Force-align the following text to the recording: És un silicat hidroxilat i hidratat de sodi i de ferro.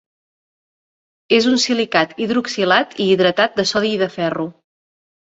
És 1.39 1.47
un 1.49 1.59
silicat 1.63 2.15
hidroxilat 2.25 2.95
i 3.05 3.07
hidratat 3.11 3.59
de 3.61 3.65
sodi 3.73 3.91
i 3.99 3.99
de 4.05 4.09
ferro. 4.15 4.47